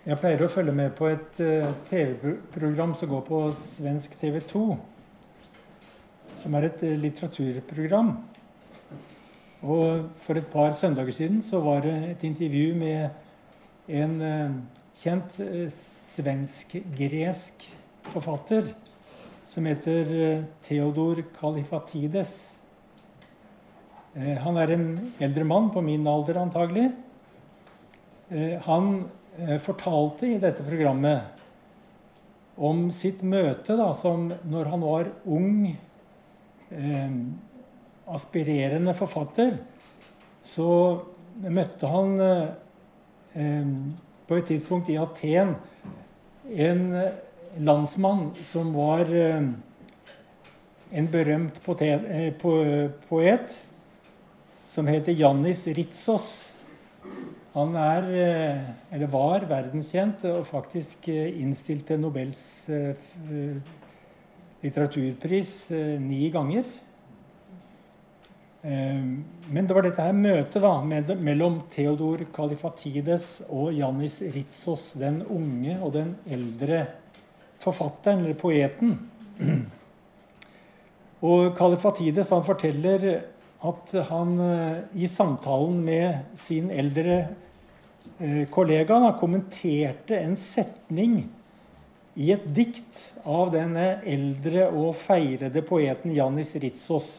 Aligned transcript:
Jeg 0.00 0.16
pleier 0.16 0.40
å 0.40 0.46
følge 0.48 0.72
med 0.72 0.94
på 0.96 1.10
et 1.10 1.38
uh, 1.44 1.74
TV-program 1.84 2.94
som 2.96 3.10
går 3.10 3.20
på 3.26 3.38
svensk 3.52 4.14
TV 4.16 4.38
2. 4.48 4.62
Som 6.40 6.56
er 6.56 6.70
et 6.70 6.80
uh, 6.88 6.94
litteraturprogram. 7.02 8.14
Og 9.60 10.08
for 10.24 10.40
et 10.40 10.48
par 10.48 10.72
søndager 10.78 11.12
siden 11.12 11.44
så 11.44 11.60
var 11.60 11.84
det 11.84 11.92
et 12.14 12.24
intervju 12.30 12.72
med 12.80 13.10
en 14.00 14.16
uh, 14.24 14.56
kjent 14.96 15.36
svensk-gresk 15.76 17.68
forfatter 18.08 18.72
som 19.50 19.68
heter 19.68 20.48
Theodor 20.64 21.20
Kalifatides. 21.36 22.56
Han 24.16 24.56
er 24.58 24.68
en 24.74 24.90
eldre 25.22 25.44
mann, 25.44 25.68
på 25.74 25.80
min 25.84 26.06
alder 26.08 26.40
antagelig. 26.40 26.88
Han 28.66 28.92
Eh, 29.00 29.19
fortalte 29.62 30.26
i 30.26 30.38
dette 30.42 30.64
programmet 30.66 31.40
om 32.60 32.90
sitt 32.92 33.22
møte 33.24 33.76
da, 33.78 33.88
som 33.96 34.28
når 34.50 34.68
han 34.72 34.82
var 34.84 35.10
ung, 35.24 35.70
eh, 36.70 37.14
aspirerende 38.10 38.94
forfatter, 38.96 39.56
så 40.42 40.70
møtte 41.46 41.88
han 41.88 42.20
eh, 42.20 43.72
på 44.26 44.38
et 44.38 44.48
tidspunkt 44.50 44.90
i 44.92 44.98
Aten 45.00 45.54
en 46.50 46.84
landsmann 47.58 48.30
som 48.44 48.72
var 48.74 49.10
eh, 49.14 49.42
en 50.90 51.10
berømt 51.10 51.60
potet, 51.64 52.04
eh, 52.08 52.32
po 52.34 52.54
poet 53.08 53.54
som 54.66 54.86
heter 54.86 55.12
Jannis 55.12 55.66
Ritsos. 55.66 56.50
Han 57.54 57.74
er, 57.74 58.04
eh, 58.14 58.68
eller 58.94 59.10
var, 59.10 59.46
verdenskjent 59.50 60.22
og 60.30 60.46
faktisk 60.46 61.08
innstilte 61.08 61.40
innstilt 61.42 61.86
til 61.88 61.98
Nobels 61.98 62.42
eh, 62.70 63.08
litteraturpris 64.62 65.52
ni 65.98 66.28
ganger. 66.30 66.68
Men 68.60 69.64
det 69.64 69.72
var 69.72 69.86
dette 69.86 70.04
her 70.04 70.12
møtet 70.12 70.60
da, 70.60 70.74
mellom 71.24 71.62
Theodor 71.72 72.26
Kalifatides 72.28 73.46
og 73.48 73.70
Jannis 73.72 74.18
Ritsos, 74.34 74.98
den 75.00 75.22
unge 75.24 75.78
og 75.80 75.94
den 75.94 76.10
eldre 76.28 76.82
forfatteren, 77.64 78.26
eller 78.26 78.36
poeten. 78.36 78.98
Og 81.20 81.50
Kalifatides 81.56 82.30
han 82.32 82.44
forteller 82.44 83.06
at 83.60 83.92
han 84.08 84.30
i 84.96 85.08
samtalen 85.10 85.82
med 85.84 86.36
sin 86.38 86.70
eldre 86.72 87.26
kollega 88.52 88.96
da, 89.00 89.10
kommenterte 89.20 90.16
en 90.16 90.36
setning 90.40 91.20
i 92.20 92.30
et 92.34 92.46
dikt 92.56 93.10
av 93.28 93.52
denne 93.54 94.00
eldre 94.08 94.66
og 94.68 94.94
feirede 94.98 95.62
poeten 95.66 96.12
Jannis 96.16 96.54
Ritsos. 96.60 97.10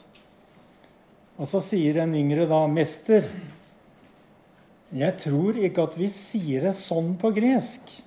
Og 1.39 1.49
så 1.49 1.61
sier 1.63 2.01
en 2.03 2.13
yngre 2.17 2.45
da, 2.49 2.65
'Mester, 2.67 3.25
jeg 4.91 5.17
tror 5.23 5.57
ikke 5.57 5.87
at 5.87 5.97
vi 5.97 6.09
sier 6.11 6.67
det 6.67 6.75
sånn 6.77 7.15
på 7.17 7.31
gresk.' 7.33 8.01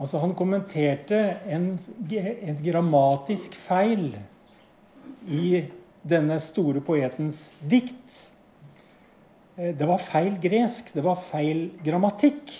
Altså 0.00 0.18
Han 0.18 0.32
kommenterte 0.32 1.36
en, 1.44 1.74
en 2.08 2.60
grammatisk 2.64 3.52
feil 3.52 4.14
i 5.28 5.60
denne 6.02 6.38
store 6.40 6.82
poetens 6.84 7.50
dikt. 7.60 8.30
Eh, 9.56 9.74
det 9.76 9.88
var 9.88 10.00
feil 10.02 10.36
gresk, 10.40 10.92
det 10.94 11.04
var 11.04 11.18
feil 11.20 11.68
grammatikk. 11.84 12.54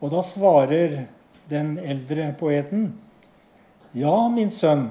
Og 0.00 0.12
da 0.14 0.22
svarer 0.24 1.04
den 1.50 1.76
eldre 1.78 2.32
poeten 2.38 2.92
Ja, 3.92 4.28
min 4.30 4.52
sønn, 4.54 4.84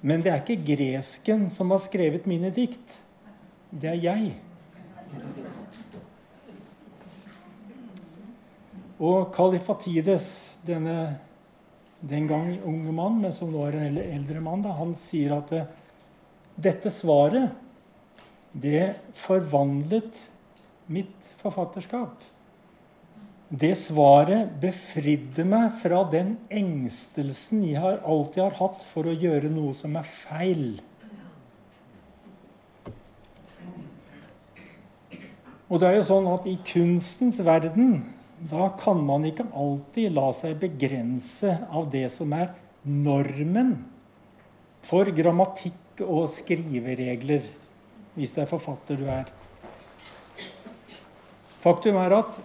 men 0.00 0.22
det 0.24 0.30
er 0.32 0.40
ikke 0.40 0.70
gresken 0.70 1.50
som 1.52 1.68
har 1.74 1.82
skrevet 1.84 2.24
mine 2.24 2.48
dikt. 2.54 2.94
Det 3.68 3.90
er 3.90 3.98
jeg. 4.00 4.30
Og 8.98 9.28
Kalifatides, 9.36 10.54
denne 10.64 11.18
den 12.00 12.28
gang 12.30 12.58
unge 12.64 12.92
mann, 12.94 13.20
men 13.22 13.34
som 13.34 13.50
nå 13.52 13.64
er 13.66 13.78
en 13.80 14.00
eldre 14.02 14.42
mann, 14.42 14.62
da, 14.62 14.74
han 14.78 14.94
sier 14.98 15.34
at 15.38 15.52
eh, 15.56 15.86
dette 16.58 16.90
svaret 16.94 17.54
det 18.52 18.94
forvandlet 19.18 20.18
mitt 20.88 21.32
forfatterskap. 21.42 22.22
Det 23.48 23.72
svaret 23.80 24.50
befridde 24.60 25.44
meg 25.48 25.72
fra 25.80 26.02
den 26.12 26.34
engstelsen 26.52 27.62
jeg 27.64 27.80
har 27.80 28.02
alltid 28.04 28.42
har 28.44 28.58
hatt 28.58 28.84
for 28.84 29.08
å 29.08 29.16
gjøre 29.16 29.48
noe 29.52 29.72
som 29.76 29.96
er 29.96 30.04
feil. 30.08 30.66
Og 35.68 35.80
det 35.80 35.88
er 35.88 35.98
jo 35.98 36.06
sånn 36.10 36.28
at 36.32 36.46
i 36.48 36.56
kunstens 36.64 37.40
verden 37.44 37.98
da 38.38 38.68
kan 38.78 39.00
man 39.04 39.26
ikke 39.26 39.48
alltid 39.56 40.12
la 40.14 40.28
seg 40.36 40.58
begrense 40.60 41.56
av 41.74 41.88
det 41.90 42.06
som 42.14 42.32
er 42.36 42.52
normen 42.86 43.74
for 44.86 45.10
grammatikk 45.14 46.04
og 46.06 46.28
skriveregler 46.30 47.48
hvis 48.18 48.34
det 48.34 48.44
er 48.44 48.50
forfatter 48.50 48.98
du 48.98 49.08
er. 49.10 49.26
Faktum 51.62 51.98
er 51.98 52.14
at 52.18 52.38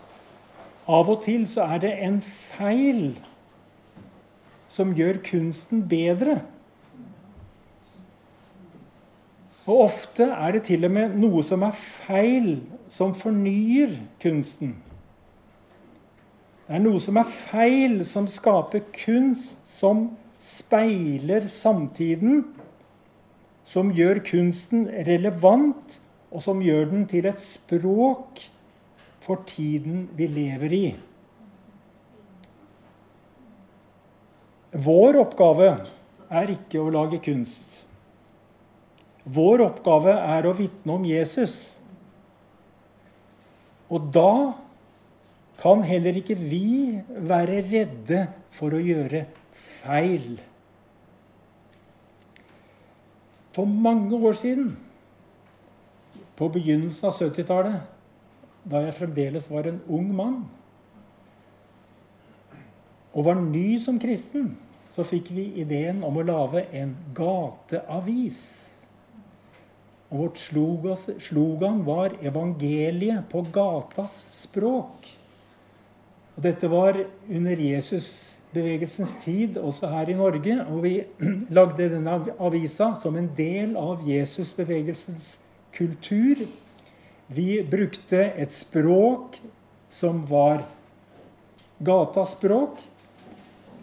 av 0.90 1.10
og 1.10 1.22
til 1.24 1.46
så 1.50 1.68
er 1.76 1.84
det 1.86 1.94
en 2.06 2.20
feil 2.22 3.14
som 4.74 4.94
gjør 4.98 5.22
kunsten 5.26 5.84
bedre. 5.90 6.40
Og 9.64 9.86
ofte 9.86 10.28
er 10.28 10.58
det 10.58 10.66
til 10.68 10.84
og 10.84 10.92
med 10.92 11.14
noe 11.22 11.44
som 11.46 11.64
er 11.64 11.76
feil, 11.78 12.58
som 12.92 13.14
fornyer 13.16 13.96
kunsten. 14.22 14.74
Det 16.64 16.78
er 16.78 16.84
noe 16.84 17.00
som 17.04 17.18
er 17.20 17.28
feil, 17.28 18.02
som 18.08 18.28
skaper 18.32 18.86
kunst 18.96 19.60
som 19.68 20.12
speiler 20.44 21.48
samtiden 21.52 22.44
som 23.64 23.92
gjør 23.96 24.20
kunsten 24.28 24.88
relevant, 25.08 26.00
og 26.34 26.42
som 26.44 26.62
gjør 26.66 26.90
den 26.90 27.06
til 27.08 27.28
et 27.30 27.40
språk 27.40 28.42
for 29.24 29.44
tiden 29.48 30.08
vi 30.18 30.28
lever 30.28 30.76
i. 30.76 30.86
Vår 34.84 35.20
oppgave 35.22 35.70
er 36.34 36.54
ikke 36.56 36.82
å 36.82 36.90
lage 36.92 37.22
kunst. 37.24 37.84
Vår 39.24 39.62
oppgave 39.68 40.16
er 40.18 40.50
å 40.50 40.56
vitne 40.58 40.98
om 40.98 41.06
Jesus. 41.06 41.78
Og 43.94 44.10
da 44.12 44.56
kan 45.64 45.84
heller 45.88 46.18
ikke 46.20 46.36
vi 46.36 47.00
være 47.24 47.62
redde 47.70 48.26
for 48.52 48.76
å 48.76 48.82
gjøre 48.84 49.24
feil 49.56 50.42
for 53.54 53.70
mange 53.70 54.18
år 54.18 54.34
siden, 54.34 54.74
på 56.34 56.50
begynnelsen 56.50 57.10
av 57.12 57.18
70-tallet, 57.20 57.82
da 58.66 58.82
jeg 58.88 58.96
fremdeles 58.98 59.46
var 59.52 59.70
en 59.70 59.80
ung 59.92 60.08
mann 60.18 60.38
og 63.14 63.28
var 63.28 63.38
ny 63.38 63.78
som 63.78 64.00
kristen, 64.02 64.56
så 64.90 65.06
fikk 65.06 65.30
vi 65.36 65.52
ideen 65.62 66.02
om 66.06 66.18
å 66.18 66.26
lage 66.26 66.64
en 66.74 66.96
gateavis. 67.14 68.40
Og 70.10 70.24
vårt 70.24 70.42
slogan 70.42 71.86
var 71.86 72.18
'Evangeliet 72.22 73.30
på 73.30 73.46
gatas 73.54 74.26
språk'. 74.34 75.23
Og 76.34 76.44
dette 76.46 76.70
var 76.70 76.98
under 77.30 77.60
Jesusbevegelsens 77.62 79.14
tid 79.24 79.58
også 79.62 79.90
her 79.92 80.10
i 80.10 80.18
Norge. 80.18 80.58
Og 80.66 80.84
vi 80.86 80.94
lagde 81.58 81.90
denne 81.94 82.18
avisa 82.40 82.94
som 82.98 83.18
en 83.18 83.30
del 83.38 83.78
av 83.78 84.06
Jesus-bevegelsens 84.08 85.36
kultur. 85.74 86.42
Vi 87.34 87.62
brukte 87.70 88.32
et 88.38 88.54
språk 88.54 89.38
som 89.94 90.24
var 90.30 90.66
gataspråk. 91.84 92.82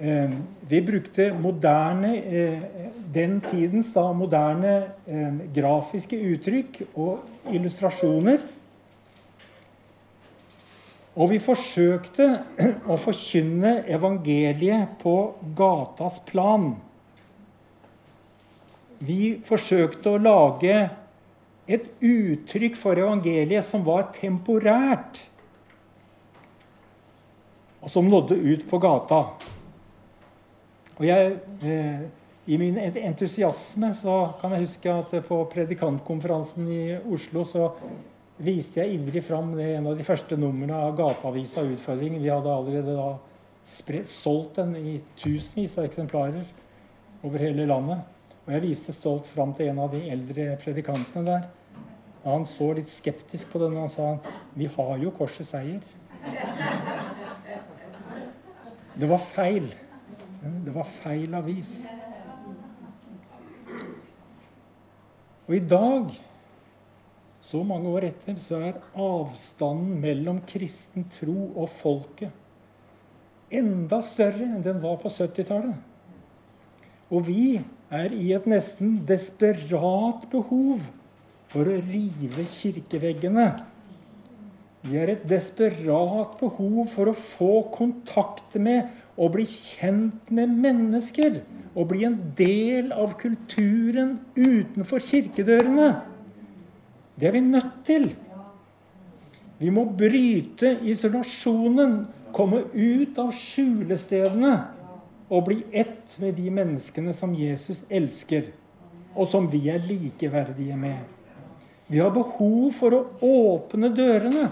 Eh, 0.01 0.31
vi 0.69 0.83
brukte 0.83 1.29
moderne, 1.39 2.17
eh, 2.17 2.63
den 3.15 3.41
tidens 3.41 3.93
da, 3.93 4.07
moderne 4.17 4.73
eh, 5.07 5.43
grafiske 5.55 6.17
uttrykk 6.17 6.81
og 6.95 7.53
illustrasjoner 7.53 8.41
og 11.21 11.29
vi 11.29 11.41
forsøkte 11.43 12.27
å 12.89 12.97
forkynne 12.97 13.83
evangeliet 13.93 14.95
på 15.03 15.15
gatas 15.57 16.17
plan. 16.25 16.71
Vi 19.05 19.37
forsøkte 19.45 20.15
å 20.15 20.21
lage 20.21 20.79
et 21.71 21.85
uttrykk 22.01 22.79
for 22.79 23.01
evangeliet 23.01 23.67
som 23.67 23.85
var 23.85 24.09
temporært. 24.17 25.27
og 27.81 27.89
som 27.89 28.05
nådde 28.05 28.37
ut 28.37 28.65
på 28.69 28.79
gata. 28.79 29.23
Og 30.99 31.05
jeg, 31.07 31.39
eh, 31.65 32.01
I 32.47 32.57
min 32.59 32.77
entusiasme 32.77 33.95
så 33.95 34.35
kan 34.41 34.53
jeg 34.53 34.67
huske 34.67 34.93
at 34.93 35.25
på 35.25 35.39
predikantkonferansen 35.49 36.69
i 36.69 36.99
Oslo 36.99 37.45
så 37.45 37.71
viste 38.41 38.81
jeg 38.81 38.97
ivrig 38.97 39.23
fram 39.25 39.53
det 39.57 39.67
en 39.77 39.91
av 39.91 39.99
de 39.99 40.07
første 40.07 40.37
numrene 40.41 40.77
av 40.77 40.95
Gateavisa 40.99 41.65
Utfordring. 41.69 42.17
Vi 42.23 42.31
hadde 42.33 42.55
allerede 42.55 42.97
da 42.97 43.11
spredt, 43.67 44.09
solgt 44.09 44.61
den 44.61 44.75
i 44.81 44.97
tusenvis 45.21 45.77
av 45.79 45.89
eksemplarer 45.89 46.49
over 47.27 47.45
hele 47.45 47.69
landet. 47.69 48.01
Og 48.47 48.55
jeg 48.55 48.65
viste 48.65 48.95
stolt 48.97 49.29
fram 49.31 49.53
til 49.57 49.71
en 49.71 49.83
av 49.85 49.93
de 49.93 50.01
eldre 50.11 50.55
predikantene 50.63 51.27
der. 51.27 51.49
Og 52.23 52.33
han 52.33 52.49
så 52.49 52.71
litt 52.77 52.91
skeptisk 52.93 53.53
på 53.53 53.61
den, 53.63 53.77
og 53.77 53.87
han 53.87 53.93
sa 53.93 54.09
vi 54.57 54.69
har 54.73 54.97
jo 55.01 55.13
korsets 55.17 55.53
seier. 55.55 55.85
Det 58.97 59.09
var 59.09 59.23
feil. 59.23 59.69
Det 60.41 60.75
var 60.75 60.89
feil 60.89 61.37
avis. 61.37 61.77
Og 65.47 65.57
i 65.57 65.63
dag, 65.67 66.11
så 67.41 67.63
mange 67.65 67.89
år 67.89 68.11
etter, 68.11 68.37
så 68.37 68.61
er 68.61 68.83
avstanden 69.01 69.97
mellom 70.03 70.43
kristen 70.49 71.09
tro 71.17 71.51
og 71.55 71.71
folket 71.73 72.37
enda 73.51 74.01
større 74.05 74.47
enn 74.47 74.63
den 74.65 74.81
var 74.83 74.99
på 75.03 75.11
70-tallet. 75.11 75.75
Og 77.11 77.27
vi 77.27 77.59
er 77.91 78.15
i 78.15 78.31
et 78.37 78.47
nesten 78.51 79.01
desperat 79.07 80.29
behov 80.31 80.87
for 81.51 81.67
å 81.67 81.81
rive 81.83 82.47
kirkeveggene. 82.47 83.49
Vi 84.87 84.97
har 84.97 85.11
et 85.13 85.27
desperat 85.29 86.37
behov 86.41 86.85
for 86.93 87.11
å 87.11 87.17
få 87.17 87.55
kontakt 87.75 88.55
med 88.63 88.87
og 89.21 89.35
bli 89.35 89.45
kjent 89.51 90.31
med 90.33 90.55
mennesker. 90.63 91.43
Og 91.75 91.91
bli 91.91 92.07
en 92.07 92.17
del 92.39 92.95
av 92.95 93.13
kulturen 93.19 94.17
utenfor 94.39 95.03
kirkedørene. 95.07 95.91
Det 97.21 97.29
er 97.29 97.37
vi 97.37 97.41
nødt 97.45 97.85
til. 97.85 98.09
Vi 99.61 99.71
må 99.71 99.85
bryte 99.85 100.79
isolasjonen, 100.89 102.07
komme 102.33 102.63
ut 102.73 103.19
av 103.21 103.33
skjulestedene 103.37 104.55
og 105.31 105.45
bli 105.49 105.59
ett 105.77 106.17
med 106.23 106.39
de 106.39 106.49
menneskene 106.55 107.13
som 107.15 107.35
Jesus 107.37 107.83
elsker, 107.91 108.49
og 109.13 109.29
som 109.29 109.51
vi 109.51 109.67
er 109.69 109.83
likeverdige 109.85 110.79
med. 110.79 111.05
Vi 111.91 111.99
har 111.99 112.13
behov 112.15 112.71
for 112.73 112.95
å 112.97 113.05
åpne 113.27 113.91
dørene. 113.93 114.49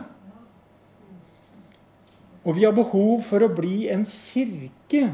Og 2.45 2.57
vi 2.57 2.67
har 2.67 2.75
behov 2.75 3.23
for 3.27 3.45
å 3.45 3.51
bli 3.53 3.87
en 3.93 4.05
kirke 4.09 5.09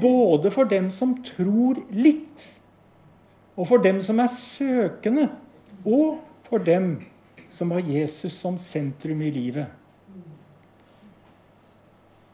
både 0.00 0.50
for 0.50 0.68
dem 0.68 0.88
som 0.90 1.14
tror 1.24 1.78
litt, 1.94 2.46
og 3.54 3.68
for 3.70 3.84
dem 3.84 4.00
som 4.04 4.18
er 4.20 4.32
søkende, 4.32 5.28
og 5.86 6.18
for 6.46 6.62
dem 6.62 7.00
som 7.48 7.70
har 7.74 7.80
Jesus 7.84 8.36
som 8.38 8.58
sentrum 8.58 9.22
i 9.22 9.32
livet. 9.34 9.66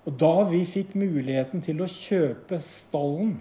Og 0.03 0.15
da 0.19 0.43
vi 0.49 0.65
fikk 0.67 0.97
muligheten 0.99 1.63
til 1.63 1.83
å 1.83 1.91
kjøpe 1.91 2.59
stallen, 2.63 3.37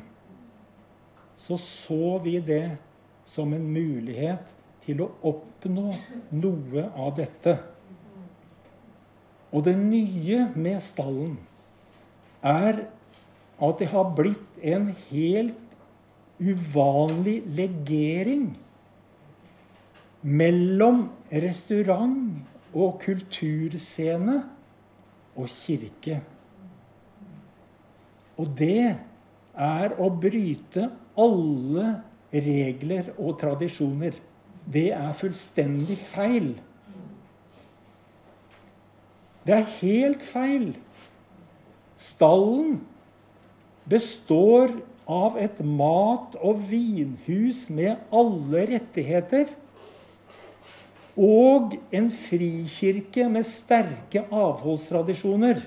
så 1.35 1.57
så 1.57 2.17
vi 2.21 2.37
det 2.45 2.77
som 3.25 3.53
en 3.55 3.65
mulighet 3.73 4.51
til 4.83 5.01
å 5.05 5.09
oppnå 5.31 5.93
noe 6.37 6.85
av 6.93 7.15
dette. 7.17 7.55
Og 9.51 9.65
det 9.65 9.75
nye 9.79 10.45
med 10.55 10.79
stallen 10.83 11.39
er 12.45 12.85
at 13.61 13.81
det 13.81 13.89
har 13.91 14.13
blitt 14.17 14.61
en 14.61 14.89
helt 15.09 15.57
uvanlig 16.41 17.41
legering 17.57 18.51
mellom 20.21 21.07
restaurant 21.31 22.41
og 22.73 22.99
kulturscene 23.03 24.41
og 25.35 25.47
kirke. 25.51 26.19
Og 28.39 28.51
det 28.57 28.95
er 29.53 29.95
å 29.99 30.09
bryte 30.13 30.87
alle 31.19 31.87
regler 32.31 33.11
og 33.17 33.39
tradisjoner. 33.41 34.15
Det 34.65 34.91
er 34.95 35.11
fullstendig 35.17 35.97
feil. 35.99 36.53
Det 39.45 39.57
er 39.57 39.67
helt 39.81 40.23
feil. 40.23 40.71
Stallen 41.97 42.79
består 43.89 44.77
av 45.11 45.37
et 45.41 45.59
mat- 45.65 46.37
og 46.39 46.61
vinhus 46.69 47.65
med 47.73 47.97
alle 48.13 48.65
rettigheter. 48.75 49.49
Og 51.19 51.75
en 51.91 52.07
frikirke 52.13 53.27
med 53.29 53.43
sterke 53.47 54.23
avholdstradisjoner. 54.31 55.59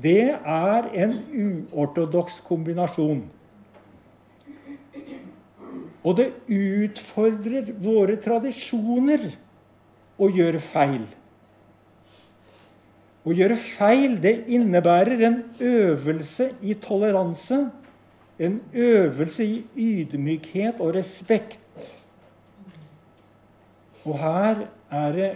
Det 0.00 0.32
er 0.32 0.90
en 1.04 1.14
uortodoks 1.72 2.40
kombinasjon. 2.46 3.22
Og 6.00 6.16
det 6.16 6.30
utfordrer 6.48 7.72
våre 7.80 8.16
tradisjoner 8.20 9.26
å 10.20 10.28
gjøre 10.32 10.60
feil. 10.64 11.02
Å 13.20 13.34
gjøre 13.36 13.56
feil 13.60 14.16
det 14.20 14.38
innebærer 14.48 15.26
en 15.28 15.42
øvelse 15.60 16.50
i 16.64 16.76
toleranse, 16.80 17.66
en 18.40 18.60
øvelse 18.72 19.44
i 19.44 19.58
ydmykhet 19.76 20.80
og 20.80 20.94
respekt. 20.96 21.60
Og 24.06 24.16
her 24.16 24.66
er 24.90 25.16
det 25.16 25.30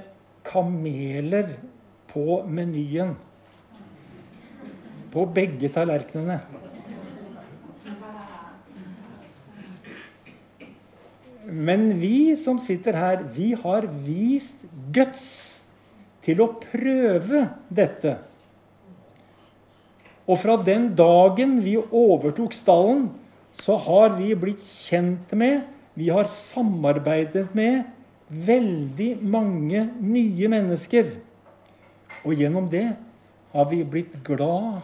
kameler 0.46 1.54
på 2.10 2.42
menyen 2.48 3.14
på 5.14 5.24
begge 5.30 5.70
tallerkenene. 5.70 6.40
Men 11.44 11.90
vi 12.00 12.34
som 12.40 12.58
sitter 12.62 12.96
her, 12.98 13.22
vi 13.36 13.52
har 13.60 13.86
vist 14.06 14.64
guts 14.94 15.64
til 16.24 16.40
å 16.42 16.48
prøve 16.56 17.44
dette. 17.68 18.16
Og 20.24 20.40
fra 20.40 20.56
den 20.64 20.88
dagen 20.96 21.58
vi 21.62 21.76
overtok 21.78 22.56
stallen, 22.56 23.10
så 23.54 23.76
har 23.86 24.16
vi 24.16 24.32
blitt 24.34 24.64
kjent 24.64 25.34
med, 25.38 25.62
vi 25.94 26.08
har 26.10 26.26
samarbeidet 26.26 27.46
med, 27.54 27.84
veldig 28.28 29.10
mange 29.20 29.86
nye 30.00 30.48
mennesker. 30.50 31.12
Og 32.24 32.38
gjennom 32.38 32.68
det 32.72 32.86
har 33.54 33.68
vi 33.70 33.82
blitt 33.86 34.16
glad 34.26 34.82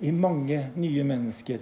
i 0.00 0.12
mange 0.12 0.60
nye 0.76 1.04
mennesker. 1.06 1.60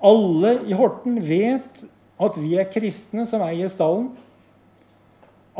Alle 0.00 0.56
i 0.68 0.76
Horten 0.76 1.18
vet 1.24 1.84
at 2.20 2.36
vi 2.40 2.56
er 2.60 2.68
kristne 2.72 3.26
som 3.28 3.42
eier 3.44 3.68
stallen. 3.72 4.10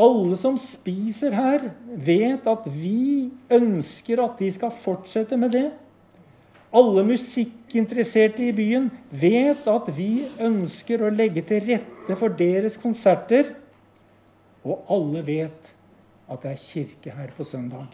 Alle 0.00 0.37
som 0.38 0.56
spiser 0.61 1.35
her, 1.37 1.66
vet 1.92 2.47
at 2.49 2.66
vi 2.73 3.28
ønsker 3.52 4.23
at 4.25 4.38
de 4.40 4.49
skal 4.54 4.73
fortsette 4.73 5.37
med 5.40 5.52
det. 5.56 5.68
Alle 6.70 7.02
musikkinteresserte 7.04 8.47
i 8.47 8.54
byen 8.54 8.87
vet 9.11 9.66
at 9.68 9.88
vi 9.97 10.23
ønsker 10.40 11.02
å 11.02 11.11
legge 11.11 11.42
til 11.49 11.64
rette 11.66 12.16
for 12.16 12.32
deres 12.38 12.78
konserter. 12.80 13.50
Og 14.64 14.84
alle 14.92 15.24
vet 15.26 15.74
at 16.30 16.42
det 16.44 16.52
er 16.52 16.62
kirke 16.62 17.14
her 17.16 17.32
på 17.36 17.44
søndag. 17.44 17.88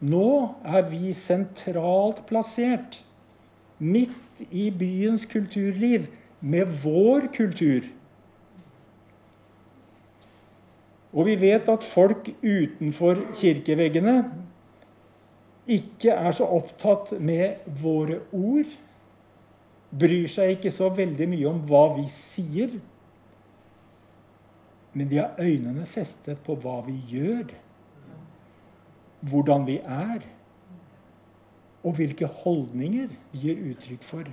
Nå 0.00 0.54
er 0.64 0.84
vi 0.88 1.12
sentralt 1.16 2.22
plassert 2.28 3.02
midt 3.80 4.44
i 4.50 4.70
byens 4.72 5.26
kulturliv 5.28 6.06
med 6.40 6.70
vår 6.84 7.28
kultur. 7.36 7.88
Og 11.12 11.26
vi 11.26 11.34
vet 11.40 11.68
at 11.68 11.84
folk 11.84 12.30
utenfor 12.40 13.18
kirkeveggene 13.34 14.22
ikke 15.70 16.14
er 16.14 16.32
så 16.34 16.46
opptatt 16.48 17.12
med 17.20 17.60
våre 17.82 18.20
ord. 18.32 18.70
Bryr 19.90 20.30
seg 20.30 20.56
ikke 20.56 20.72
så 20.72 20.88
veldig 20.94 21.28
mye 21.32 21.50
om 21.50 21.60
hva 21.66 21.84
vi 21.96 22.06
sier. 22.12 22.78
Men 24.92 25.08
de 25.08 25.20
har 25.20 25.38
øynene 25.38 25.86
festet 25.86 26.40
på 26.46 26.56
hva 26.58 26.80
vi 26.86 26.96
gjør 27.10 27.50
hvordan 29.20 29.66
vi 29.66 29.78
er, 29.84 30.22
og 31.84 31.96
hvilke 31.96 32.28
holdninger 32.42 33.08
vi 33.32 33.42
gir 33.42 33.60
uttrykk 33.70 34.04
for. 34.04 34.28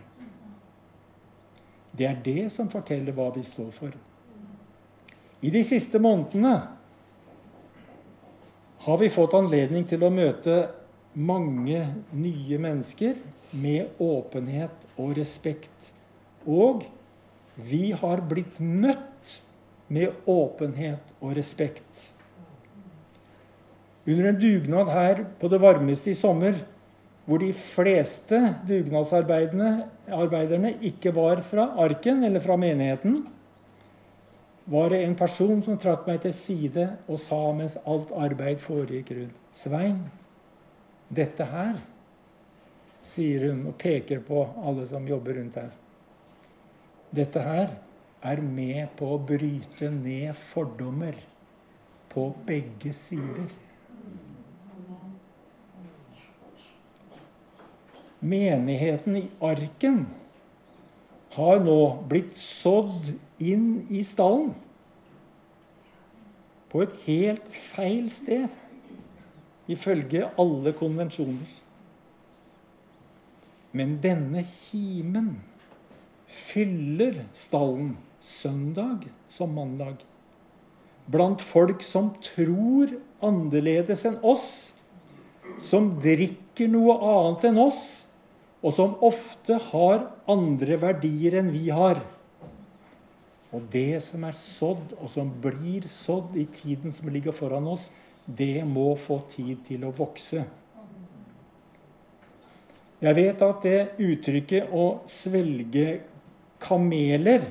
Det 1.97 2.07
er 2.07 2.19
det 2.23 2.49
som 2.53 2.69
forteller 2.71 3.15
hva 3.15 3.29
vi 3.35 3.43
står 3.47 3.69
for. 3.75 3.93
I 5.41 5.51
de 5.53 5.61
siste 5.65 5.99
månedene 6.01 6.55
har 8.87 8.99
vi 8.99 9.11
fått 9.11 9.35
anledning 9.37 9.85
til 9.87 10.03
å 10.03 10.11
møte 10.13 10.57
mange 11.17 11.81
nye 12.13 12.59
mennesker 12.61 13.17
med 13.57 13.97
åpenhet 14.03 14.87
og 14.99 15.15
respekt. 15.17 15.91
Og 16.45 16.85
vi 17.55 17.91
har 17.95 18.21
blitt 18.29 18.59
møtt 18.59 19.16
med 19.87 20.09
åpenhet 20.25 21.13
og 21.19 21.35
respekt. 21.37 22.13
Under 24.07 24.29
en 24.29 24.39
dugnad 24.39 24.89
her 24.91 25.25
på 25.39 25.47
det 25.51 25.61
varmeste 25.61 26.11
i 26.11 26.17
sommer, 26.17 26.55
hvor 27.27 27.37
de 27.43 27.51
fleste 27.51 28.39
dugnadsarbeiderne 28.67 30.73
ikke 30.87 31.11
var 31.15 31.41
fra 31.43 31.67
arken 31.83 32.23
eller 32.23 32.39
fra 32.39 32.55
menigheten, 32.59 33.17
var 34.67 34.89
det 34.91 35.03
en 35.03 35.15
person 35.15 35.63
som 35.63 35.77
trakk 35.79 36.07
meg 36.07 36.21
til 36.23 36.33
side 36.35 36.87
og 37.07 37.19
sa 37.19 37.39
mens 37.55 37.77
alt 37.87 38.11
arbeid 38.15 38.59
foregikk 38.59 39.11
rundt 39.15 39.35
Svein, 39.55 40.01
dette 41.07 41.45
her, 41.47 41.77
sier 43.03 43.47
hun 43.47 43.67
og 43.71 43.77
peker 43.79 44.19
på 44.27 44.43
alle 44.59 44.85
som 44.87 45.07
jobber 45.07 45.39
rundt 45.39 45.55
her. 45.59 45.71
Dette 47.15 47.39
her 47.39 47.71
er 48.27 48.41
med 48.43 48.91
på 48.99 49.13
å 49.15 49.21
bryte 49.29 49.89
ned 49.93 50.35
fordommer 50.37 51.17
på 52.11 52.29
begge 52.47 52.93
sider. 52.95 53.49
Menigheten 58.19 59.19
i 59.19 59.25
Arken 59.45 60.05
har 61.35 61.59
nå 61.61 61.81
blitt 62.09 62.33
sådd 62.39 63.11
inn 63.37 63.83
i 63.93 64.01
stallen. 64.05 64.55
På 66.67 66.81
et 66.83 66.95
helt 67.05 67.51
feil 67.53 68.09
sted, 68.11 68.49
ifølge 69.69 70.31
alle 70.41 70.73
konvensjoner. 70.75 71.53
Men 73.77 73.99
denne 74.01 74.41
kimen 74.47 75.35
fyller 76.27 77.21
stallen 77.37 77.93
søndag 78.27 79.07
som 79.31 79.53
mandag. 79.55 80.03
Blant 81.07 81.41
folk 81.41 81.83
som 81.85 82.11
tror 82.23 82.91
annerledes 83.23 84.03
enn 84.07 84.19
oss, 84.27 84.49
som 85.63 85.93
drikker 86.03 86.69
noe 86.69 86.97
annet 86.99 87.47
enn 87.49 87.61
oss, 87.63 87.81
og 88.61 88.73
som 88.75 88.97
ofte 89.05 89.57
har 89.69 90.09
andre 90.29 90.77
verdier 90.81 91.39
enn 91.39 91.53
vi 91.53 91.69
har. 91.71 92.01
Og 93.55 93.63
det 93.71 94.01
som 94.03 94.25
er 94.27 94.35
sådd, 94.35 94.97
og 94.99 95.09
som 95.11 95.29
blir 95.41 95.87
sådd 95.87 96.35
i 96.37 96.45
tiden 96.51 96.91
som 96.91 97.09
ligger 97.13 97.35
foran 97.35 97.69
oss, 97.71 97.89
det 98.27 98.65
må 98.67 98.89
få 98.99 99.21
tid 99.31 99.63
til 99.69 99.85
å 99.87 99.93
vokse. 99.95 100.43
Jeg 102.97 103.13
vet 103.13 103.41
at 103.45 103.61
det 103.63 103.79
uttrykket 104.01 104.73
'å 104.73 104.99
svelge 105.05 106.01
kameler' 106.59 107.45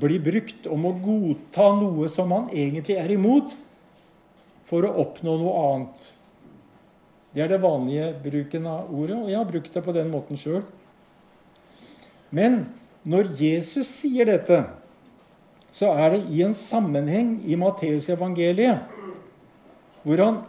blir 0.00 0.22
brukt 0.22 0.66
om 0.70 0.86
å 0.88 0.94
godta 0.98 1.70
noe 1.78 2.08
som 2.10 2.30
man 2.32 2.48
egentlig 2.52 2.96
er 3.00 3.14
imot, 3.14 3.54
for 4.64 4.86
å 4.86 4.94
oppnå 5.04 5.36
noe 5.40 5.64
annet. 5.68 6.06
Det 7.34 7.42
er 7.44 7.50
det 7.50 7.60
vanlige 7.62 8.12
bruken 8.22 8.66
av 8.70 8.88
ordet, 8.94 9.18
og 9.18 9.28
jeg 9.30 9.38
har 9.38 9.50
brukt 9.50 9.74
det 9.74 9.82
på 9.84 9.94
den 9.96 10.10
måten 10.12 10.38
sjøl. 10.40 10.62
Men 12.34 12.64
når 13.06 13.34
Jesus 13.38 13.90
sier 13.90 14.30
dette, 14.30 14.62
så 15.74 15.90
er 15.98 16.14
det 16.14 16.20
i 16.30 16.42
en 16.46 16.54
sammenheng 16.56 17.36
i 17.50 17.58
Matteusevangeliet 17.58 18.92
hvor 20.04 20.20
han 20.20 20.40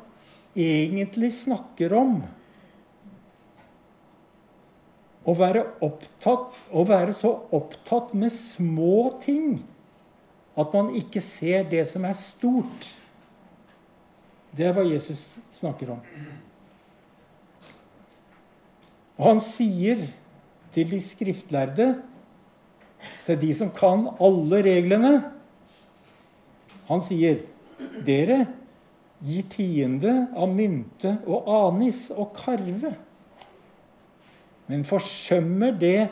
egentlig 0.56 1.32
snakker 1.34 1.96
om 1.98 2.20
å 5.26 5.34
være, 5.34 5.64
opptatt, 5.86 6.58
å 6.70 6.84
være 6.86 7.14
så 7.18 7.32
opptatt 7.56 8.14
med 8.18 8.34
små 8.34 9.10
ting 9.24 9.58
at 10.56 10.74
man 10.76 10.94
ikke 10.96 11.22
ser 11.24 11.66
det 11.68 11.84
som 11.90 12.06
er 12.08 12.16
stort. 12.16 12.92
Det 14.56 14.70
er 14.70 14.76
hva 14.76 14.86
Jesus 14.88 15.34
snakker 15.56 15.96
om. 15.98 16.04
Og 19.16 19.26
han 19.28 19.42
sier 19.44 20.06
til 20.76 20.92
de 20.92 21.00
skriftlærde, 21.04 21.90
til 23.26 23.40
de 23.40 23.50
som 23.56 23.72
kan 23.76 24.08
alle 24.24 24.64
reglene 24.66 25.16
Han 26.86 27.02
sier, 27.02 27.40
'Dere 28.06 28.46
gir 29.26 29.46
tiende 29.50 30.12
av 30.38 30.52
mynte 30.54 31.16
og 31.26 31.48
anis 31.50 32.12
og 32.14 32.30
karve.' 32.38 32.94
Men 34.68 34.86
forsømmer 34.88 35.76
det 35.78 36.10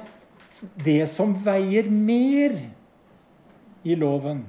det 0.86 1.02
som 1.10 1.34
veier 1.46 1.90
mer 1.90 2.54
i 3.84 3.96
loven. 3.98 4.44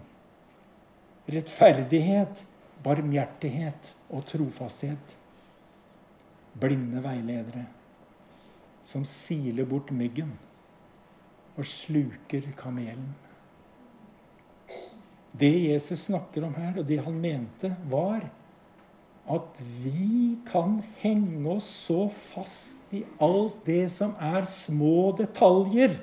Rettferdighet, 1.31 2.43
barmhjertighet 2.85 3.95
og 4.11 4.27
trofasthet. 4.29 5.17
Blinde 6.61 7.01
veiledere 7.03 7.65
som 8.85 9.05
siler 9.09 9.65
bort 9.65 9.89
myggen 9.97 10.35
og 11.57 11.65
sluker 11.67 12.51
kamelen. 12.59 13.15
Det 15.35 15.51
Jesus 15.73 16.07
snakker 16.07 16.45
om 16.47 16.55
her, 16.55 16.77
og 16.79 16.87
det 16.87 17.01
han 17.03 17.17
mente, 17.19 17.73
var 17.91 18.29
at 19.25 19.61
vi 19.81 20.37
kan 20.45 20.83
henge 21.01 21.49
oss 21.55 21.69
så 21.87 22.09
fast 22.13 22.93
i 22.93 23.03
alt 23.25 23.57
det 23.67 23.87
som 23.93 24.13
er 24.21 24.45
små 24.49 25.15
detaljer, 25.17 25.97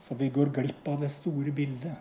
så 0.00 0.16
vi 0.18 0.28
går 0.32 0.52
glipp 0.52 0.88
av 0.90 1.00
det 1.00 1.10
store 1.12 1.52
bildet. 1.54 1.96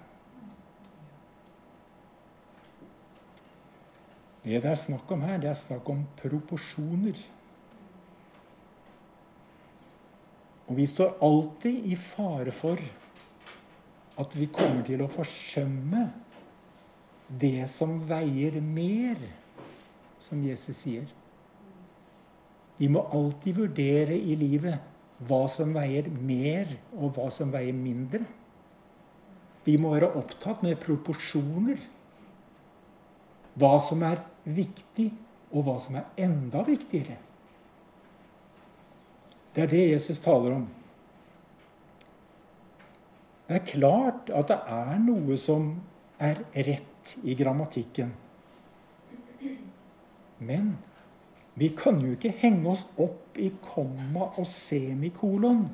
Det 4.43 4.61
det 4.63 4.71
er 4.71 4.79
snakk 4.79 5.11
om 5.11 5.23
her, 5.23 5.37
det 5.37 5.51
er 5.51 5.57
snakk 5.57 5.89
om 5.91 6.05
proporsjoner. 6.19 7.19
Og 10.69 10.77
vi 10.77 10.85
står 10.87 11.17
alltid 11.25 11.85
i 11.91 11.97
fare 11.99 12.53
for 12.55 12.81
at 14.19 14.35
vi 14.35 14.47
kommer 14.53 14.83
til 14.87 15.01
å 15.03 15.11
forsømme 15.11 16.07
det 17.29 17.69
som 17.69 17.99
veier 18.09 18.57
mer, 18.61 19.21
som 20.19 20.41
Jesus 20.43 20.81
sier. 20.81 21.07
Vi 22.79 22.89
må 22.89 23.03
alltid 23.13 23.59
vurdere 23.59 24.17
i 24.17 24.35
livet 24.39 24.79
hva 25.27 25.43
som 25.51 25.73
veier 25.75 26.07
mer, 26.23 26.71
og 26.95 27.17
hva 27.17 27.27
som 27.33 27.51
veier 27.51 27.75
mindre. 27.75 28.23
Vi 29.65 29.75
må 29.77 29.91
være 29.93 30.13
opptatt 30.17 30.63
med 30.63 30.79
proporsjoner. 30.81 31.81
Hva 33.59 33.73
som 33.83 34.03
er 34.07 34.23
viktig, 34.47 35.09
og 35.51 35.65
hva 35.67 35.75
som 35.81 35.97
er 35.99 36.07
enda 36.23 36.63
viktigere. 36.63 37.17
Det 39.53 39.65
er 39.65 39.71
det 39.73 39.85
Jesus 39.89 40.21
taler 40.23 40.55
om. 40.55 40.67
Det 43.49 43.57
er 43.57 43.65
klart 43.65 44.29
at 44.29 44.51
det 44.51 44.59
er 44.71 44.99
noe 45.01 45.35
som 45.41 45.71
er 46.21 46.43
rett 46.53 46.98
i 47.23 47.35
grammatikken. 47.35 48.13
Men 50.37 50.77
vi 51.59 51.69
kan 51.75 51.99
jo 52.03 52.13
ikke 52.15 52.33
henge 52.39 52.71
oss 52.71 52.85
opp 53.01 53.39
i 53.39 53.51
komma 53.63 54.29
og 54.39 54.47
semikolon 54.47 55.65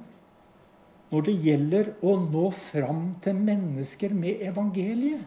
når 1.11 1.27
det 1.27 1.35
gjelder 1.45 1.91
å 2.03 2.15
nå 2.23 2.47
fram 2.57 3.03
til 3.23 3.37
mennesker 3.37 4.15
med 4.17 4.41
evangeliet. 4.47 5.21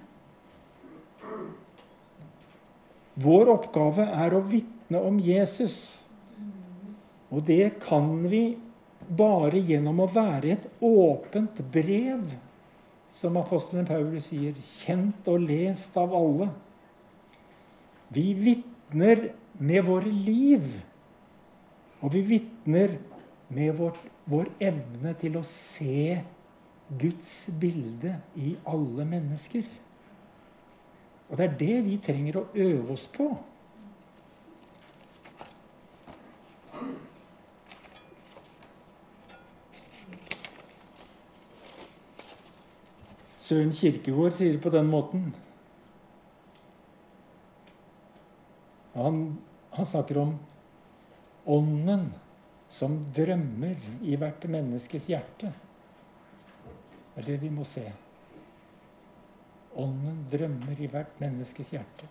Vår 3.18 3.50
oppgave 3.50 4.04
er 4.10 4.34
å 4.34 4.42
vitne 4.46 5.00
om 5.06 5.16
Jesus 5.22 5.78
og 7.28 7.44
det 7.44 7.78
kan 7.84 8.08
vi 8.28 8.42
bare 9.08 9.60
gjennom 9.60 10.00
å 10.04 10.10
være 10.10 10.54
et 10.54 10.68
åpent 10.84 11.60
brev, 11.72 12.24
som 13.18 13.36
apostelen 13.40 13.86
Paulus 13.88 14.28
sier, 14.30 14.54
kjent 14.62 15.26
og 15.30 15.42
lest 15.42 15.96
av 15.98 16.12
alle. 16.14 16.46
Vi 18.14 18.30
vitner 18.38 19.24
med 19.58 19.88
våre 19.88 20.12
liv, 20.12 20.68
og 21.98 22.14
vi 22.14 22.22
vitner 22.28 22.94
med 23.50 23.74
vår, 23.80 23.98
vår 24.30 24.52
evne 24.70 25.14
til 25.18 25.40
å 25.40 25.44
se 25.46 26.20
Guds 27.00 27.32
bilde 27.60 28.14
i 28.38 28.54
alle 28.70 29.04
mennesker. 29.08 29.66
Og 31.28 31.36
det 31.36 31.48
er 31.48 31.58
det 31.60 31.78
vi 31.88 31.98
trenger 32.00 32.38
å 32.40 32.46
øve 32.54 32.94
oss 32.94 33.08
på. 33.12 33.32
Søren 43.48 43.70
Kirkegård 43.72 44.34
sier 44.36 44.58
det 44.58 44.60
på 44.60 44.70
den 44.74 44.90
måten. 44.92 45.28
Han, 48.92 49.20
han 49.72 49.86
snakker 49.88 50.18
om 50.20 50.34
ånden 51.48 52.10
som 52.68 52.98
drømmer 53.16 53.78
i 54.04 54.18
hvert 54.20 54.42
menneskes 54.52 55.06
hjerte. 55.08 55.52
Det 57.14 57.22
er 57.22 57.28
det 57.30 57.36
vi 57.46 57.48
må 57.54 57.64
se. 57.64 57.86
Ånden 59.80 60.26
drømmer 60.28 60.82
i 60.84 60.90
hvert 60.92 61.16
menneskes 61.22 61.72
hjerte. 61.72 62.08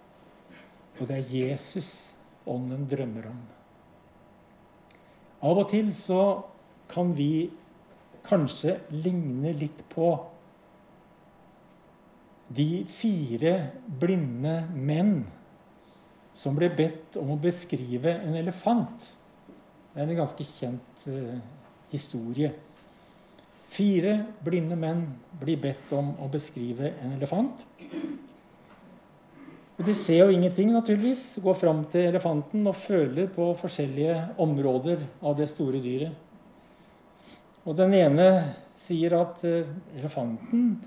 Og 0.97 1.05
det 1.05 1.19
er 1.19 1.35
Jesus 1.35 1.91
ånden 2.49 2.87
drømmer 2.89 3.27
om. 3.29 3.43
Av 5.45 5.61
og 5.61 5.69
til 5.69 5.93
så 5.93 6.23
kan 6.89 7.13
vi 7.13 7.51
kanskje 8.25 8.79
ligne 8.89 9.53
litt 9.53 9.85
på 9.93 10.09
de 12.47 12.85
fire 12.87 13.53
blinde 13.99 14.61
menn 14.73 15.19
som 16.37 16.55
ble 16.55 16.69
bedt 16.73 17.17
om 17.19 17.33
å 17.33 17.41
beskrive 17.41 18.13
en 18.21 18.37
elefant. 18.37 19.09
Det 19.93 20.03
er 20.03 20.11
en 20.11 20.19
ganske 20.19 20.45
kjent 20.45 21.07
uh, 21.09 21.37
historie. 21.91 22.51
Fire 23.73 24.13
blinde 24.45 24.77
menn 24.79 25.01
blir 25.41 25.59
bedt 25.59 25.91
om 25.97 26.13
å 26.23 26.29
beskrive 26.31 26.93
en 27.01 27.17
elefant. 27.17 27.65
Og 29.77 29.85
De 29.85 29.93
ser 29.97 30.23
jo 30.23 30.33
ingenting, 30.33 30.71
naturligvis. 30.73 31.39
Går 31.43 31.57
fram 31.57 31.83
til 31.91 32.07
elefanten 32.11 32.69
og 32.69 32.77
føler 32.79 33.27
på 33.33 33.49
forskjellige 33.57 34.15
områder 34.41 35.03
av 35.21 35.35
det 35.37 35.49
store 35.51 35.81
dyret. 35.83 36.13
Og 37.67 37.75
den 37.75 37.97
ene 37.97 38.29
sier 38.77 39.17
at 39.17 39.41
uh, 39.43 39.73
elefanten 39.97 40.77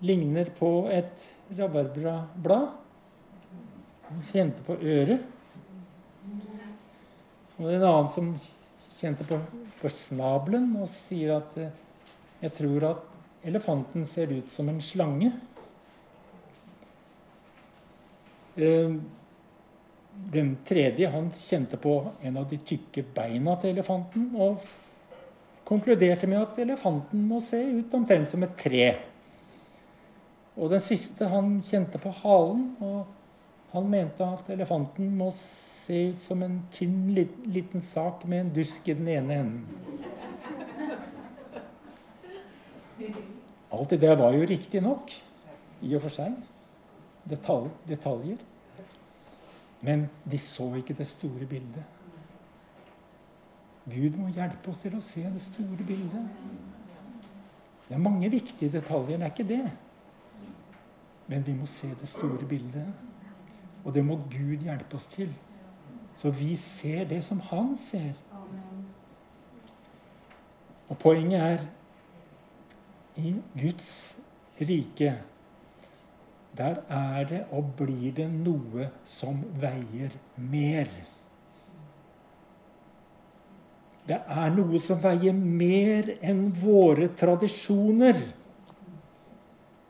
ligner 0.00 0.44
på 0.58 0.88
et 0.92 1.26
rabarbrablad. 1.56 2.68
Han 4.08 4.24
kjente 4.32 4.64
på 4.66 4.76
øret. 4.80 5.20
Og 7.60 7.68
en 7.68 7.84
annen 7.84 8.08
som 8.08 8.32
kjente 8.88 9.26
på, 9.28 9.36
på 9.80 9.92
snabelen 9.92 10.72
og 10.80 10.88
sier 10.88 11.36
at 11.36 11.56
eh, 11.60 11.72
jeg 12.40 12.56
tror 12.56 12.86
at 12.88 13.46
elefanten 13.48 14.06
ser 14.08 14.32
ut 14.32 14.52
som 14.52 14.68
en 14.72 14.80
slange. 14.84 15.30
Eh, 18.56 18.96
den 20.32 20.54
tredje 20.68 21.08
han 21.12 21.30
kjente 21.36 21.78
på 21.80 21.94
en 22.22 22.40
av 22.40 22.48
de 22.50 22.58
tykke 22.66 23.04
beina 23.14 23.54
til 23.60 23.74
elefanten 23.74 24.32
og 24.40 24.64
konkluderte 25.68 26.28
med 26.28 26.42
at 26.42 26.58
elefanten 26.64 27.22
må 27.28 27.38
se 27.44 27.60
ut 27.60 27.94
omtrent 27.94 28.32
som 28.32 28.42
et 28.44 28.56
tre. 28.58 28.88
Og 30.58 30.70
den 30.72 30.82
siste 30.82 31.28
han 31.30 31.58
kjente 31.62 32.00
på 32.02 32.12
halen 32.22 32.66
og 32.82 33.16
han 33.70 33.86
mente 33.90 34.26
at 34.26 34.48
elefanten 34.50 35.12
må 35.18 35.28
se 35.36 36.10
ut 36.10 36.24
som 36.24 36.42
en 36.42 36.56
tynn, 36.74 37.12
liten 37.14 37.84
sak 37.86 38.24
med 38.26 38.44
en 38.44 38.54
dusk 38.54 38.88
i 38.90 38.96
den 38.98 39.08
ene 39.12 39.36
enden. 39.44 39.64
Alt 43.70 43.92
det 43.94 44.00
der 44.02 44.16
var 44.18 44.34
jo 44.34 44.46
riktig 44.46 44.82
nok 44.82 45.12
i 45.86 45.94
og 45.94 46.02
for 46.02 46.12
seg. 46.12 46.34
Detalj, 47.30 47.70
detaljer. 47.86 48.40
Men 49.86 50.08
de 50.28 50.38
så 50.42 50.66
ikke 50.80 50.96
det 50.98 51.06
store 51.08 51.46
bildet. 51.48 51.84
Gud 53.90 54.18
må 54.18 54.28
hjelpe 54.34 54.70
oss 54.70 54.82
til 54.82 54.96
å 54.98 55.04
se 55.04 55.22
det 55.30 55.42
store 55.44 55.86
bildet. 55.86 56.26
Det 57.86 57.96
er 57.96 58.02
mange 58.02 58.28
viktige 58.30 58.74
detaljer, 58.74 59.16
det 59.18 59.26
er 59.26 59.32
ikke 59.32 59.48
det. 59.48 59.62
Men 61.30 61.46
vi 61.46 61.54
må 61.54 61.68
se 61.70 61.92
det 62.00 62.08
store 62.10 62.46
bildet. 62.48 62.90
Og 63.84 63.94
det 63.94 64.02
må 64.04 64.18
Gud 64.30 64.66
hjelpe 64.66 64.98
oss 64.98 65.08
til. 65.14 65.30
Så 66.18 66.32
vi 66.36 66.56
ser 66.58 67.06
det 67.08 67.22
som 67.24 67.40
han 67.50 67.72
ser. 67.80 68.12
Og 70.90 70.98
poenget 70.98 71.40
er 71.40 71.66
i 73.20 73.34
Guds 73.54 74.18
rike 74.60 75.14
der 76.56 76.80
er 76.88 77.24
det 77.24 77.44
og 77.54 77.72
blir 77.78 78.12
det 78.16 78.26
noe 78.32 78.88
som 79.06 79.38
veier 79.60 80.16
mer. 80.36 80.90
Det 84.08 84.18
er 84.26 84.50
noe 84.56 84.80
som 84.82 84.98
veier 85.02 85.36
mer 85.36 86.10
enn 86.20 86.48
våre 86.58 87.12
tradisjoner. 87.14 88.18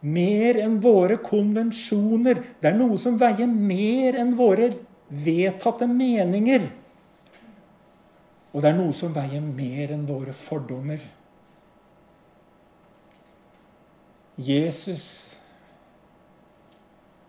Mer 0.00 0.56
enn 0.62 0.78
våre 0.80 1.18
konvensjoner. 1.20 2.40
Det 2.60 2.70
er 2.70 2.76
noe 2.78 2.96
som 3.00 3.18
veier 3.20 3.50
mer 3.50 4.16
enn 4.20 4.32
våre 4.38 4.70
vedtatte 5.10 5.88
meninger. 5.90 6.68
Og 8.50 8.62
det 8.62 8.70
er 8.70 8.78
noe 8.78 8.94
som 8.96 9.12
veier 9.14 9.42
mer 9.44 9.92
enn 9.94 10.06
våre 10.08 10.34
fordommer. 10.34 11.02
Jesus, 14.40 15.04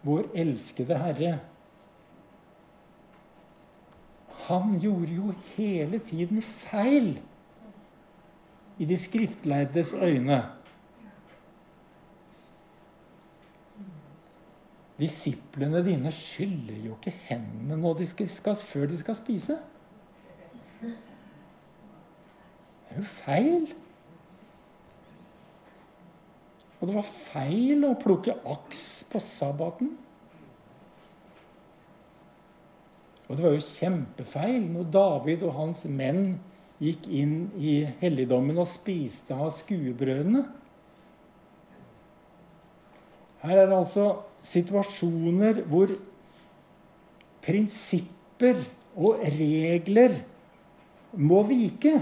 vår 0.08 0.30
elskede 0.44 0.98
Herre, 1.02 1.34
han 4.48 4.80
gjorde 4.82 5.14
jo 5.14 5.34
hele 5.58 6.00
tiden 6.00 6.42
feil 6.42 7.14
i 8.82 8.88
de 8.88 8.98
skriftlærdes 8.98 9.94
øyne. 9.94 10.40
Disiplene 15.02 15.82
dine 15.86 16.12
skyller 16.14 16.78
jo 16.86 16.98
ikke 17.00 17.14
hendene 17.26 17.94
de 17.98 18.06
skal, 18.06 18.28
skal, 18.30 18.56
før 18.56 18.86
de 18.92 18.98
skal 19.00 19.18
spise. 19.18 19.58
Det 20.82 20.92
er 22.92 23.00
jo 23.00 23.08
feil. 23.08 23.66
Og 26.82 26.90
det 26.90 26.98
var 26.98 27.10
feil 27.10 27.86
å 27.88 27.98
plukke 27.98 28.38
aks 28.54 28.86
på 29.10 29.22
sabbaten. 29.22 29.94
Og 33.30 33.38
det 33.38 33.46
var 33.46 33.54
jo 33.56 33.64
kjempefeil 33.64 34.66
når 34.74 34.90
David 34.92 35.46
og 35.48 35.56
hans 35.56 35.86
menn 35.88 36.34
gikk 36.82 37.06
inn 37.08 37.36
i 37.62 37.78
helligdommen 38.02 38.60
og 38.60 38.68
spiste 38.68 39.38
av 39.38 39.54
skuebrødene. 39.56 40.42
Her 43.46 43.62
er 43.62 43.70
det 43.70 43.78
altså 43.78 44.10
situasjoner 44.46 45.62
hvor 45.70 45.94
prinsipper 47.46 48.62
og 48.98 49.24
regler 49.38 50.18
må 51.18 51.42
vike. 51.48 51.96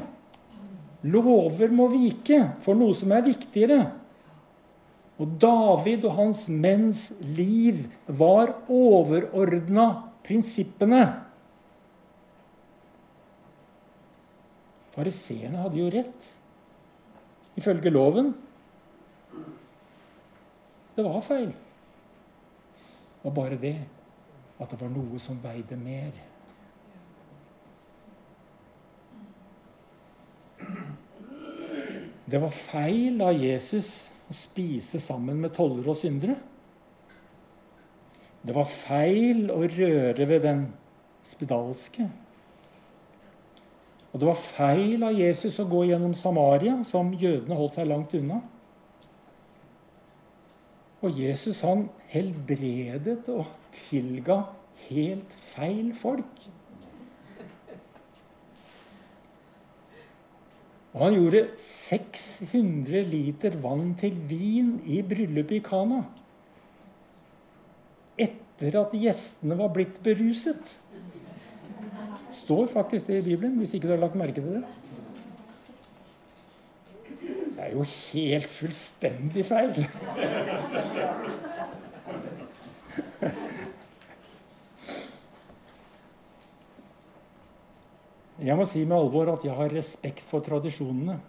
Lover 1.09 1.71
må 1.71 1.87
vike 1.93 2.41
for 2.63 2.79
noe 2.79 2.95
som 2.97 3.13
er 3.15 3.25
viktigere. 3.27 3.79
Og 5.19 5.35
David 5.39 6.05
og 6.07 6.15
hans 6.15 6.45
menns 6.51 7.09
liv 7.35 7.85
var 8.07 8.53
overordna 8.71 9.87
prinsippene. 10.23 11.03
Fariseerne 14.95 15.61
hadde 15.63 15.79
jo 15.79 15.89
rett, 15.93 16.29
ifølge 17.59 17.91
loven. 17.91 18.31
Det 20.95 21.05
var 21.05 21.23
feil 21.23 21.51
var 23.23 23.35
bare 23.35 23.59
det 23.59 23.77
at 24.59 24.71
det 24.71 24.79
var 24.81 24.91
noe 24.91 25.19
som 25.21 25.39
veide 25.43 25.77
mer. 25.79 26.11
Det 32.29 32.37
var 32.37 32.53
feil 32.53 33.21
av 33.25 33.39
Jesus 33.39 34.09
å 34.29 34.35
spise 34.35 34.99
sammen 35.01 35.39
med 35.41 35.55
tollere 35.55 35.89
og 35.89 35.97
syndere. 35.97 36.35
Det 38.45 38.55
var 38.55 38.69
feil 38.69 39.49
å 39.51 39.63
røre 39.63 40.27
ved 40.29 40.43
den 40.45 40.67
spedalske. 41.25 42.05
Og 44.09 44.21
det 44.21 44.29
var 44.29 44.39
feil 44.39 45.03
av 45.05 45.17
Jesus 45.17 45.59
å 45.61 45.67
gå 45.69 45.83
gjennom 45.89 46.15
Samaria, 46.17 46.79
som 46.85 47.11
jødene 47.13 47.57
holdt 47.57 47.77
seg 47.77 47.89
langt 47.89 48.13
unna. 48.17 48.39
Og 50.99 51.15
Jesus 51.15 51.61
han 51.63 51.87
helbredet 52.11 53.29
og 53.31 53.45
tilga 53.75 54.41
helt 54.89 55.35
feil 55.51 55.93
folk. 55.95 56.47
Og 60.89 61.05
han 61.05 61.15
gjorde 61.15 61.43
600 61.61 63.03
liter 63.07 63.55
vann 63.61 63.93
til 63.99 64.15
vin 64.29 64.73
i 64.89 64.99
bryllupet 65.05 65.59
i 65.59 65.63
Kana. 65.63 66.01
Etter 68.19 68.79
at 68.81 68.95
gjestene 68.97 69.57
var 69.59 69.71
blitt 69.75 70.01
beruset. 70.03 70.75
står 72.31 72.67
faktisk 72.67 73.07
det 73.07 73.19
i 73.19 73.29
Bibelen, 73.29 73.57
hvis 73.57 73.73
ikke 73.73 73.87
du 73.87 73.93
har 73.93 74.01
lagt 74.01 74.15
merke 74.15 74.41
til 74.41 74.59
det. 74.59 74.63
Det 77.21 77.65
er 77.65 77.71
jo 77.73 77.83
helt 77.83 78.49
fullstendig 78.49 79.45
feil. 79.45 79.75
Jeg 88.49 88.57
må 88.57 88.65
si 88.65 88.81
med 88.81 88.97
alvor 88.97 89.29
at 89.29 89.43
jeg 89.45 89.53
har 89.53 89.69
respekt 89.77 90.25
for 90.25 90.41
tradisjonene. 90.41 91.19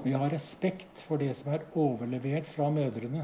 Og 0.00 0.06
jeg 0.06 0.18
har 0.18 0.32
respekt 0.34 1.02
for 1.06 1.20
det 1.20 1.30
som 1.38 1.52
er 1.54 1.66
overlevert 1.78 2.48
fra 2.48 2.66
mødrene. 2.74 3.22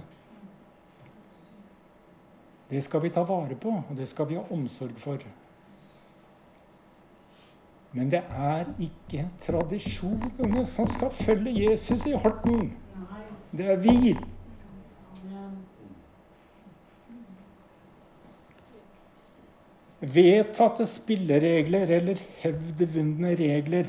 Det 2.70 2.82
skal 2.86 3.02
vi 3.02 3.10
ta 3.12 3.24
vare 3.26 3.56
på, 3.60 3.72
og 3.82 3.96
det 3.98 4.06
skal 4.08 4.28
vi 4.30 4.38
ha 4.38 4.44
omsorg 4.54 4.94
for. 4.98 5.26
Men 7.94 8.10
det 8.10 8.22
er 8.30 8.70
ikke 8.82 9.26
tradisjonene 9.42 10.64
som 10.66 10.88
skal 10.90 11.12
følge 11.14 11.52
Jesus 11.66 12.06
i 12.10 12.14
Horten. 12.14 12.72
Det 13.54 13.68
er 13.74 13.82
vi. 13.82 14.14
Vedtatte 20.04 20.84
spilleregler 20.88 21.88
eller 21.96 22.20
hevdvundne 22.42 23.32
regler 23.38 23.88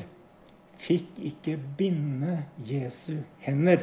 fikk 0.80 1.18
ikke 1.20 1.56
binde 1.76 2.38
Jesu 2.64 3.18
hender. 3.44 3.82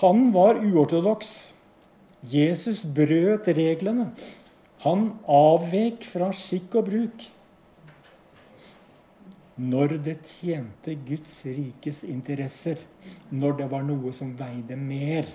Han 0.00 0.28
var 0.32 0.60
uortodoks. 0.62 1.52
Jesus 2.22 2.84
brøt 2.84 3.48
reglene. 3.54 4.12
Han 4.84 5.10
avvek 5.26 6.06
fra 6.06 6.30
skikk 6.34 6.78
og 6.78 6.88
bruk 6.90 7.26
når 9.58 9.96
det 10.06 10.20
tjente 10.22 10.94
Guds 11.02 11.40
rikes 11.50 12.04
interesser, 12.06 12.78
når 13.34 13.56
det 13.58 13.66
var 13.72 13.82
noe 13.82 14.12
som 14.14 14.30
veide 14.38 14.76
mer. 14.78 15.26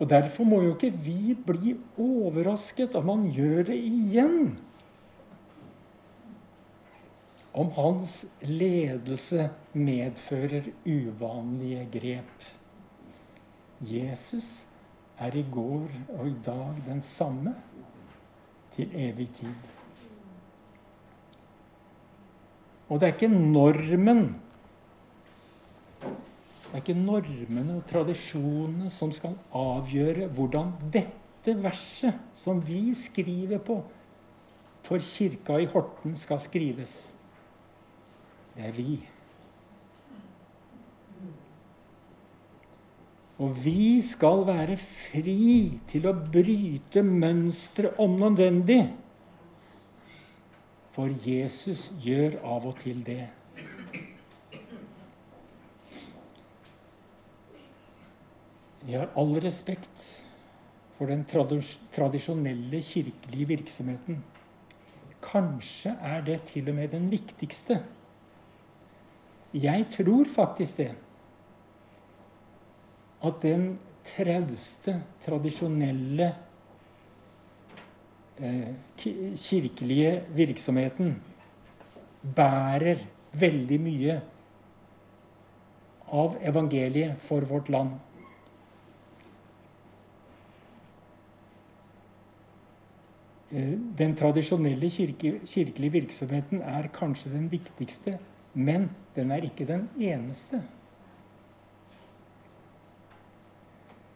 Og 0.00 0.08
Derfor 0.10 0.44
må 0.48 0.62
jo 0.62 0.74
ikke 0.74 0.92
vi 1.04 1.34
bli 1.46 1.76
overrasket 2.00 2.94
om 2.98 3.08
han 3.12 3.26
gjør 3.34 3.68
det 3.70 3.78
igjen. 3.78 4.54
Om 7.52 7.70
hans 7.76 8.14
ledelse 8.48 9.50
medfører 9.76 10.70
uvanlige 10.88 11.84
grep. 11.92 12.46
Jesus 13.82 14.64
er 15.18 15.36
i 15.36 15.44
går 15.52 15.90
og 16.16 16.26
i 16.30 16.34
dag 16.44 16.80
den 16.86 17.02
samme 17.04 17.54
til 18.72 18.90
evig 18.96 19.28
tid. 19.36 19.54
Og 22.88 23.00
det 23.00 23.08
er 23.08 23.14
ikke 23.14 23.28
normen 23.32 24.24
det 26.72 26.78
er 26.78 26.84
ikke 26.86 26.96
normene 26.96 27.74
og 27.76 27.82
tradisjonene 27.84 28.88
som 28.90 29.10
skal 29.12 29.34
avgjøre 29.52 30.30
hvordan 30.32 30.70
dette 30.94 31.52
verset 31.60 32.16
som 32.32 32.62
vi 32.64 32.86
skriver 32.96 33.60
på 33.60 33.82
for 34.82 34.98
kirka 34.98 35.58
i 35.60 35.66
Horten, 35.70 36.16
skal 36.16 36.40
skrives. 36.40 37.12
Det 38.54 38.64
er 38.66 38.72
vi. 38.72 38.96
Og 43.38 43.52
vi 43.64 44.00
skal 44.04 44.46
være 44.46 44.76
fri 44.78 45.78
til 45.90 46.08
å 46.08 46.14
bryte 46.14 47.02
mønstre 47.06 47.94
om 48.02 48.18
nødvendig. 48.20 48.82
For 50.92 51.08
Jesus 51.24 51.90
gjør 52.04 52.36
av 52.44 52.68
og 52.68 52.76
til 52.82 53.00
det. 53.06 53.30
Jeg 58.88 58.98
har 58.98 59.12
all 59.18 59.36
respekt 59.42 60.06
for 60.96 61.10
den 61.10 61.22
tradisjonelle 61.26 62.80
kirkelige 62.82 63.48
virksomheten. 63.52 64.18
Kanskje 65.22 65.94
er 66.02 66.24
det 66.26 66.40
til 66.50 66.70
og 66.70 66.74
med 66.74 66.90
den 66.90 67.06
viktigste. 67.10 67.78
Jeg 69.54 69.86
tror 69.92 70.26
faktisk 70.34 70.76
det. 70.82 70.90
At 73.22 73.42
den 73.42 73.78
trauste, 74.02 74.96
tradisjonelle 75.22 76.32
eh, 78.38 78.70
kirkelige 79.36 80.22
virksomheten 80.34 81.20
bærer 82.22 83.04
veldig 83.38 83.78
mye 83.80 84.16
av 86.12 86.34
evangeliet 86.42 87.22
for 87.22 87.46
vårt 87.46 87.70
land. 87.72 87.94
Den 93.52 94.14
tradisjonelle 94.16 94.88
kirke, 94.88 95.34
kirkelige 95.44 95.92
virksomheten 95.92 96.62
er 96.64 96.88
kanskje 96.94 97.34
den 97.34 97.50
viktigste, 97.52 98.16
men 98.54 98.88
den 99.16 99.30
er 99.30 99.44
ikke 99.44 99.66
den 99.68 99.88
eneste. 100.00 100.62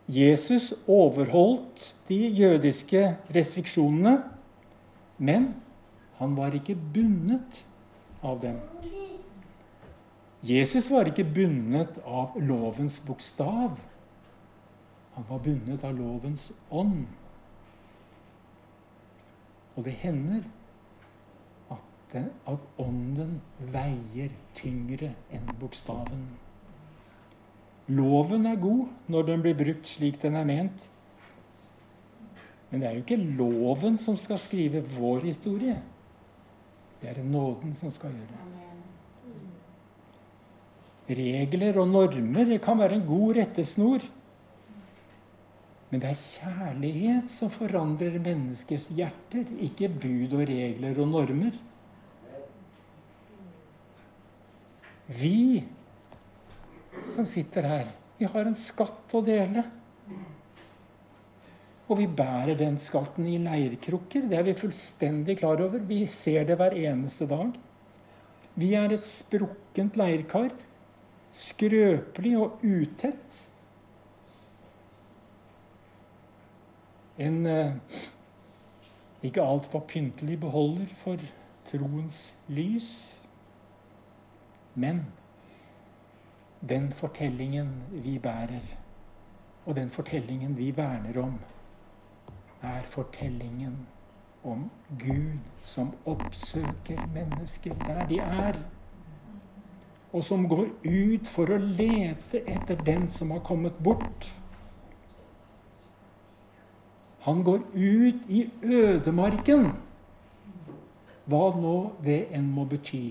Jesus 0.09 0.72
overholdt 0.88 1.94
de 2.09 2.18
jødiske 2.29 3.16
restriksjonene, 3.35 4.22
men 5.18 5.55
han 6.16 6.37
var 6.37 6.55
ikke 6.55 6.77
bundet 6.94 7.66
av 8.22 8.40
dem. 8.40 8.61
Jesus 10.46 10.90
var 10.90 11.11
ikke 11.11 11.27
bundet 11.27 11.99
av 12.07 12.37
lovens 12.38 13.01
bokstav. 13.03 13.77
Han 15.16 15.25
var 15.29 15.38
bundet 15.42 15.85
av 15.85 15.96
lovens 15.96 16.53
ånd. 16.70 17.07
Og 19.76 19.84
det 19.84 19.92
hender 20.00 20.42
at, 21.70 22.16
at 22.48 22.66
ånden 22.80 23.38
veier 23.72 24.32
tyngre 24.56 25.12
enn 25.34 25.54
bokstaven. 25.60 26.26
Loven 27.92 28.48
er 28.50 28.58
god 28.58 28.86
når 29.12 29.26
den 29.28 29.42
blir 29.44 29.58
brukt 29.58 29.86
slik 29.86 30.18
den 30.22 30.38
er 30.38 30.48
ment. 30.48 30.88
Men 32.70 32.82
det 32.82 32.88
er 32.88 32.96
jo 32.96 33.04
ikke 33.04 33.36
loven 33.38 33.98
som 34.00 34.16
skal 34.18 34.40
skrive 34.42 34.82
vår 34.96 35.28
historie. 35.28 35.76
Det 37.00 37.10
er 37.10 37.20
det 37.20 37.26
nåden 37.28 37.74
som 37.76 37.92
skal 37.94 38.14
gjøre. 38.16 38.42
Regler 41.06 41.76
og 41.78 41.92
normer 41.92 42.56
kan 42.58 42.80
være 42.80 42.98
en 42.98 43.06
god 43.06 43.36
rettesnor. 43.36 44.02
Men 45.90 46.03
det 46.03 46.11
er 46.11 46.18
kjærlighet 46.18 47.31
som 47.31 47.53
forandrer 47.53 48.18
menneskers 48.18 48.88
hjerter, 48.96 49.46
ikke 49.62 49.90
bud 49.92 50.35
og 50.35 50.42
regler 50.49 50.99
og 51.03 51.12
normer. 51.12 51.55
Vi 55.07 55.62
som 57.07 57.27
sitter 57.31 57.68
her, 57.70 57.90
vi 58.18 58.27
har 58.27 58.49
en 58.49 58.59
skatt 58.59 59.14
å 59.14 59.22
dele. 59.25 59.62
Og 61.87 62.01
vi 62.01 62.09
bærer 62.11 62.57
den 62.59 62.81
skatten 62.83 63.29
i 63.31 63.37
leirkrukker. 63.38 64.25
Det 64.27 64.40
er 64.40 64.46
vi 64.49 64.57
fullstendig 64.59 65.38
klar 65.38 65.61
over. 65.62 65.85
Vi 65.87 66.01
ser 66.11 66.46
det 66.49 66.57
hver 66.59 66.75
eneste 66.75 67.29
dag. 67.31 67.53
Vi 68.59 68.72
er 68.75 68.96
et 68.96 69.07
sprukkent 69.07 69.99
leirkar, 70.01 70.51
skrøpelig 71.31 72.33
og 72.40 72.64
utett. 72.64 73.38
En 77.18 77.46
eh, 77.46 77.72
ikke 79.22 79.42
altfor 79.42 79.85
pyntelig 79.88 80.40
beholder 80.40 80.90
for 81.00 81.20
troens 81.70 82.37
lys. 82.48 82.90
Men 84.74 85.07
den 86.68 86.92
fortellingen 86.92 87.83
vi 87.90 88.18
bærer, 88.18 88.64
og 89.66 89.76
den 89.76 89.90
fortellingen 89.90 90.57
vi 90.57 90.76
verner 90.76 91.22
om, 91.22 91.38
er 92.62 92.83
fortellingen 92.83 93.87
om 94.44 94.70
Gud 94.98 95.38
som 95.64 95.94
oppsøker 96.07 97.07
mennesker 97.14 97.74
der 97.87 98.07
de 98.07 98.18
er. 98.18 98.59
Og 100.12 100.24
som 100.24 100.48
går 100.48 100.68
ut 100.85 101.29
for 101.29 101.50
å 101.50 101.59
lete 101.59 102.40
etter 102.46 102.79
den 102.87 103.09
som 103.11 103.35
har 103.35 103.42
kommet 103.44 103.79
bort. 103.85 104.31
Han 107.26 107.42
går 107.42 107.60
ut 107.74 108.28
i 108.30 108.44
ødemarken, 108.62 109.64
hva 111.26 111.46
nå 111.58 111.74
det 112.06 112.20
enn 112.38 112.46
må 112.54 112.62
bety, 112.70 113.02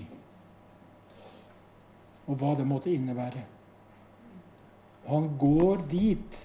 og 2.24 2.38
hva 2.40 2.54
det 2.56 2.64
måtte 2.64 2.94
innebære. 2.96 3.44
Han 5.10 5.28
går 5.38 5.84
dit 5.92 6.40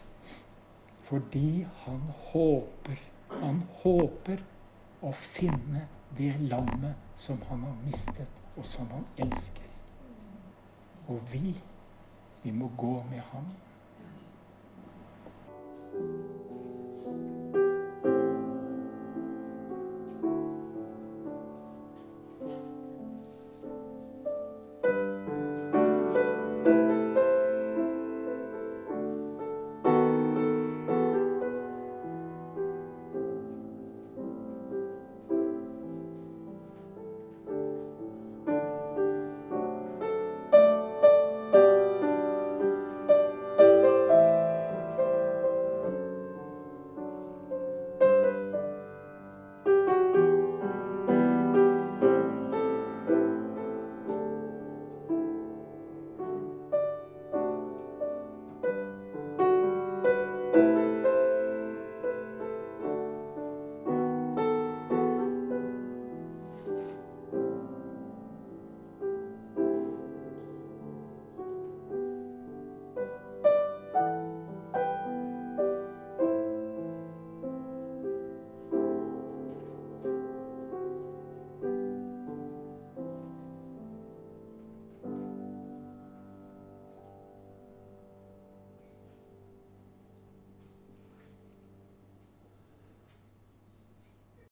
fordi 1.08 1.64
han 1.86 2.04
håper, 2.32 3.00
han 3.40 3.64
håper 3.82 4.44
å 5.04 5.16
finne 5.16 5.88
det 6.20 6.36
lammet 6.52 7.16
som 7.20 7.40
han 7.50 7.64
har 7.66 7.80
mistet, 7.86 8.44
og 8.56 8.68
som 8.68 8.92
han 8.92 9.08
elsker. 9.26 9.72
Og 11.08 11.20
vi, 11.32 11.56
vi 12.44 12.52
må 12.56 12.68
gå 12.78 12.94
med 13.10 13.24
ham. 13.32 13.48